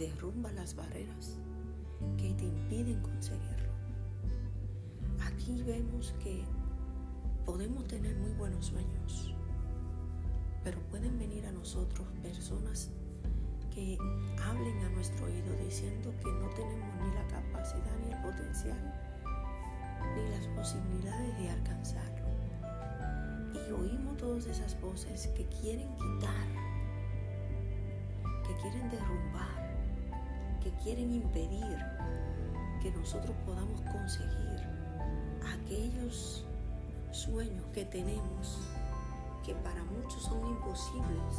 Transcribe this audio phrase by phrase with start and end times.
[0.00, 1.36] Derrumba las barreras
[2.16, 3.70] que te impiden conseguirlo.
[5.26, 6.42] Aquí vemos que
[7.44, 9.34] podemos tener muy buenos sueños,
[10.64, 12.90] pero pueden venir a nosotros personas
[13.74, 13.98] que
[14.42, 19.10] hablen a nuestro oído diciendo que no tenemos ni la capacidad ni el potencial
[20.16, 22.26] ni las posibilidades de alcanzarlo.
[23.52, 26.46] Y oímos todas esas voces que quieren quitar,
[28.46, 29.59] que quieren derrumbar,
[30.60, 31.78] que quieren impedir
[32.82, 34.60] que nosotros podamos conseguir
[35.54, 36.44] aquellos
[37.12, 38.58] sueños que tenemos,
[39.44, 41.34] que para muchos son imposibles,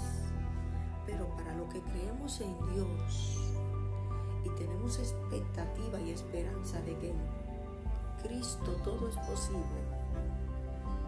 [1.05, 3.37] pero para lo que creemos en Dios
[4.43, 7.17] y tenemos expectativa y esperanza de que en
[8.23, 9.81] Cristo todo es posible.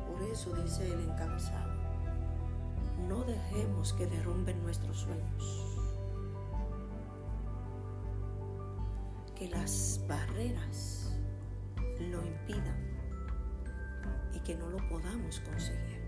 [0.07, 1.73] Por eso dice el encabezado,
[3.07, 5.72] no dejemos que derrumben nuestros sueños.
[9.35, 11.11] Que las barreras
[11.99, 12.77] lo impidan
[14.33, 16.01] y que no lo podamos conseguir.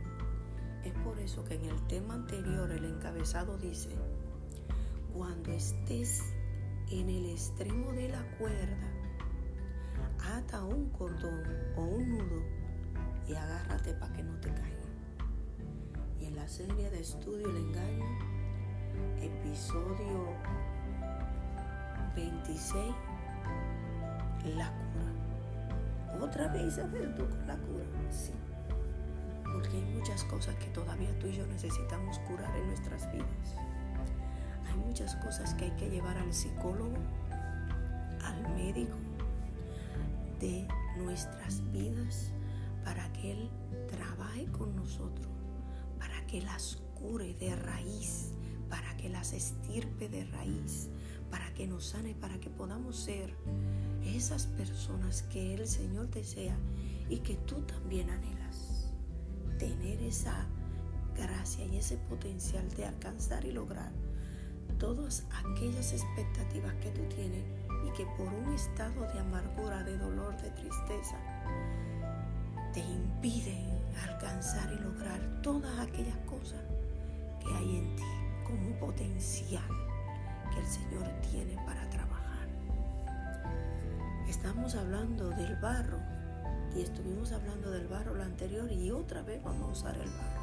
[0.84, 3.90] Es por eso que en el tema anterior el encabezado dice,
[5.14, 6.22] cuando estés
[6.92, 8.92] en el extremo de la cuerda,
[10.34, 11.44] ata un cordón
[11.76, 12.44] o un nudo
[13.28, 14.86] y agárrate para que no te caiga.
[16.20, 18.06] Y en la serie de estudio El engaño,
[19.22, 20.28] episodio
[22.16, 22.94] 26,
[24.46, 26.26] la cura.
[26.26, 27.86] Otra vez ver tú con la cura.
[28.10, 28.32] Sí.
[29.44, 33.56] Porque hay muchas cosas que todavía tú y yo necesitamos curar en nuestras vidas.
[34.68, 36.98] Hay muchas cosas que hay que llevar al psicólogo,
[38.24, 38.98] al médico,
[40.40, 40.68] de
[40.98, 42.32] nuestras vidas
[42.84, 43.50] para que Él
[43.88, 45.28] trabaje con nosotros,
[46.00, 48.32] para que las cure de raíz,
[48.70, 50.90] para que las estirpe de raíz,
[51.30, 53.34] para que nos sane, para que podamos ser
[54.06, 56.58] esas personas que el Señor desea
[57.10, 58.92] y que tú también anhelas.
[59.58, 60.46] Tener esa
[61.16, 63.92] gracia y ese potencial de alcanzar y lograr
[64.78, 67.44] todas aquellas expectativas que tú tienes
[67.88, 71.18] y que por un estado de amargura, de dolor, de tristeza,
[72.74, 73.58] te impide
[74.10, 76.62] alcanzar y lograr todas aquellas cosas
[77.40, 78.04] que hay en ti
[78.44, 79.68] como potencial
[80.54, 82.15] que el Señor tiene para trabajar.
[84.36, 85.98] Estamos hablando del barro
[86.76, 90.42] y estuvimos hablando del barro lo anterior y otra vez vamos a usar el barro.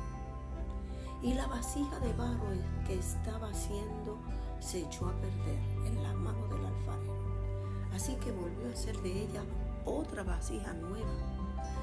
[1.22, 2.48] Y la vasija de barro
[2.86, 4.18] que estaba haciendo
[4.60, 7.90] se echó a perder en la mano del alfarero.
[7.94, 9.42] Así que volvió a hacer de ella
[9.84, 11.12] otra vasija nueva,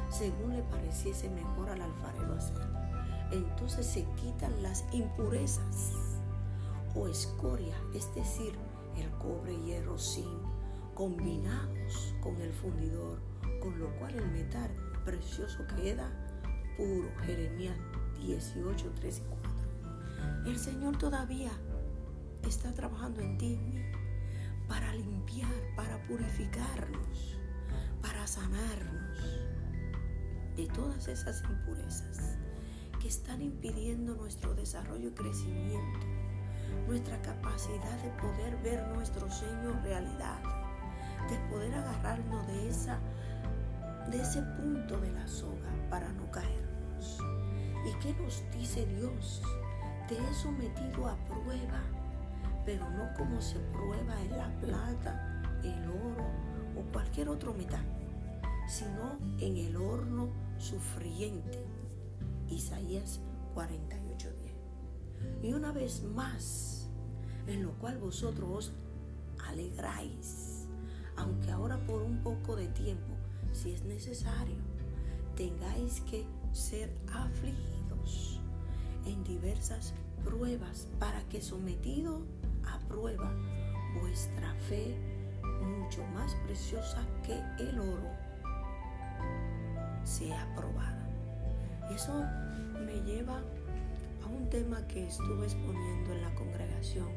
[0.10, 2.68] según le pareciese mejor al alfarero hacer.
[3.32, 5.94] Entonces se quitan las impurezas
[6.96, 8.58] o escoria, es decir,
[8.98, 10.49] el cobre, hierro, zinc,
[11.00, 13.22] combinados con el fundidor,
[13.62, 14.70] con lo cual el metal
[15.06, 16.12] precioso queda
[16.76, 17.10] puro.
[17.26, 17.78] Jeremías
[18.20, 19.52] 18, 3 y 4.
[20.46, 21.54] El Señor todavía
[22.44, 23.58] está trabajando en ti
[24.68, 27.40] para limpiar, para purificarnos,
[28.02, 29.24] para sanarnos
[30.58, 32.38] de todas esas impurezas
[33.00, 36.08] que están impidiendo nuestro desarrollo y crecimiento,
[36.88, 40.59] nuestra capacidad de poder ver nuestro sueño realidad,
[41.30, 43.00] de poder agarrarnos de, esa,
[44.10, 47.20] de ese punto de la soga para no caernos.
[47.86, 49.42] ¿Y qué nos dice Dios?
[50.08, 51.82] Te he sometido a prueba
[52.70, 56.28] pero no como se prueba en la plata, el oro
[56.78, 57.84] o cualquier otro metal,
[58.68, 61.66] sino en el horno sufriente.
[62.48, 63.22] Isaías
[63.56, 64.54] 48:10.
[65.42, 66.90] Y una vez más,
[67.48, 68.74] en lo cual vosotros os
[69.48, 70.59] alegráis,
[71.20, 73.14] aunque ahora por un poco de tiempo,
[73.54, 74.58] si es necesario,
[75.36, 78.42] tengáis que ser afligidos
[79.06, 79.94] en diversas
[80.24, 82.24] pruebas para que sometido
[82.90, 83.32] prueba
[84.02, 84.96] vuestra fe
[85.62, 88.10] mucho más preciosa que el oro
[90.04, 91.08] sea probada.
[91.94, 92.14] Eso
[92.86, 93.38] me lleva
[94.24, 97.08] a un tema que estuve exponiendo en la congregación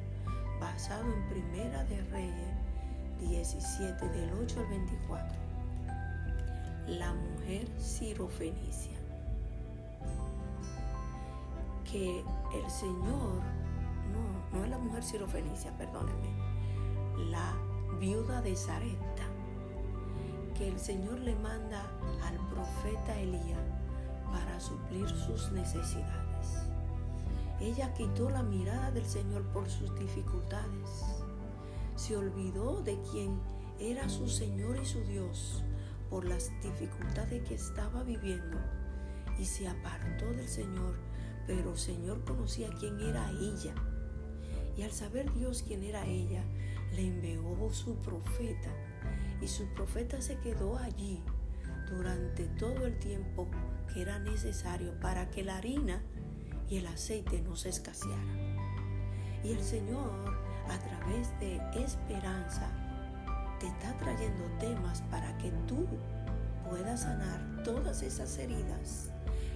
[0.60, 2.61] basado en Primera de Reyes
[3.28, 5.26] 17 del 8 al 24.
[6.88, 8.98] La mujer sirofenicia.
[11.90, 12.24] Que
[12.54, 13.42] el Señor,
[14.12, 16.30] no, no es la mujer sirofenicia, perdónenme,
[17.30, 17.54] la
[18.00, 19.26] viuda de Zareta,
[20.56, 21.82] que el Señor le manda
[22.24, 23.58] al profeta Elías
[24.32, 26.66] para suplir sus necesidades.
[27.60, 31.22] Ella quitó la mirada del Señor por sus dificultades.
[32.02, 33.38] Se olvidó de quién
[33.78, 35.62] era su Señor y su Dios
[36.10, 38.58] por las dificultades que estaba viviendo
[39.38, 40.96] y se apartó del Señor,
[41.46, 43.76] pero el Señor conocía quién era ella.
[44.76, 46.42] Y al saber Dios quién era ella,
[46.92, 48.74] le envió su profeta.
[49.40, 51.22] Y su profeta se quedó allí
[51.88, 53.48] durante todo el tiempo
[53.94, 56.02] que era necesario para que la harina
[56.68, 58.56] y el aceite no se escasearan.
[59.44, 62.68] Y el Señor, a través de esperanza,
[63.58, 65.86] te está trayendo temas para que tú
[66.68, 69.10] puedas sanar todas esas heridas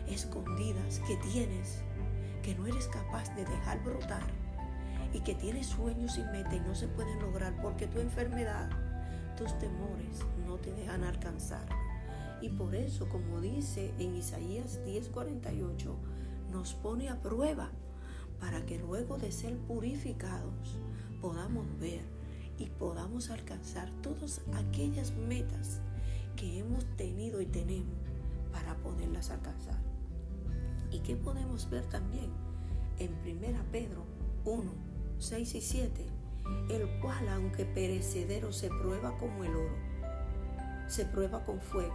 [0.06, 1.82] escondidas que tienes,
[2.42, 4.22] que no eres capaz de dejar brotar
[5.12, 8.68] y que tienes sueños y metas y no se pueden lograr porque tu enfermedad,
[9.36, 11.66] tus temores no te dejan alcanzar.
[12.40, 15.96] Y por eso, como dice en Isaías 10:48,
[16.52, 17.70] nos pone a prueba
[18.40, 20.78] para que luego de ser purificados
[21.20, 22.02] podamos ver
[22.58, 25.80] y podamos alcanzar todas aquellas metas
[26.36, 27.94] que hemos tenido y tenemos
[28.52, 29.78] para poderlas alcanzar.
[30.90, 32.30] ¿Y qué podemos ver también?
[32.98, 34.04] En 1 Pedro
[34.44, 34.70] 1,
[35.18, 36.06] 6 y 7,
[36.70, 39.76] el cual aunque perecedero se prueba como el oro,
[40.86, 41.94] se prueba con fuego,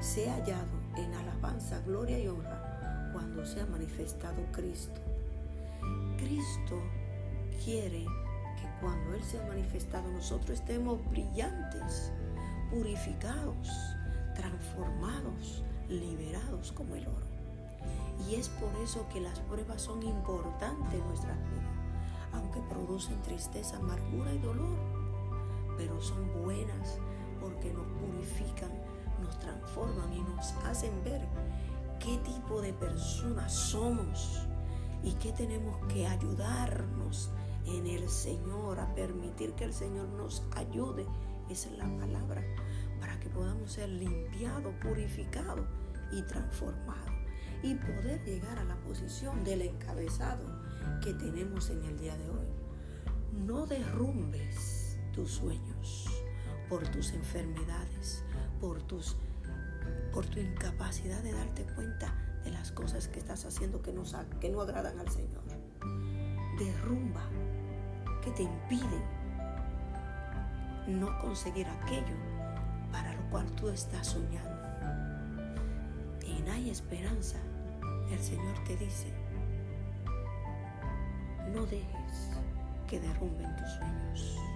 [0.00, 5.11] sea hallado en alabanza, gloria y honra cuando sea manifestado Cristo.
[6.24, 6.80] Cristo
[7.64, 8.04] quiere
[8.56, 12.12] que cuando Él sea manifestado nosotros estemos brillantes,
[12.70, 13.68] purificados,
[14.34, 17.26] transformados, liberados como el oro.
[18.28, 21.72] Y es por eso que las pruebas son importantes en nuestras vidas
[22.32, 24.76] aunque producen tristeza, amargura y dolor,
[25.76, 26.98] pero son buenas
[27.40, 28.70] porque nos purifican,
[29.22, 31.20] nos transforman y nos hacen ver
[31.98, 34.46] qué tipo de personas somos
[35.02, 37.30] y qué tenemos que ayudarnos
[37.66, 41.06] en el Señor, a permitir que el Señor nos ayude,
[41.48, 42.42] esa es la palabra,
[43.00, 45.66] para que podamos ser limpiados, purificados
[46.12, 47.12] y transformados
[47.62, 50.44] y poder llegar a la posición del encabezado
[51.00, 52.46] que tenemos en el día de hoy.
[53.46, 56.06] No derrumbes tus sueños
[56.68, 58.24] por tus enfermedades,
[58.60, 59.16] por, tus,
[60.12, 64.02] por tu incapacidad de darte cuenta de las cosas que estás haciendo que no,
[64.40, 65.42] que no agradan al Señor.
[66.58, 67.22] Derrumba
[68.22, 69.02] que te impiden
[70.86, 72.16] no conseguir aquello
[72.90, 74.50] para lo cual tú estás soñando.
[76.26, 77.38] En hay esperanza,
[78.10, 79.12] el Señor te dice,
[81.52, 82.30] no dejes
[82.88, 84.51] que derrumben tus sueños.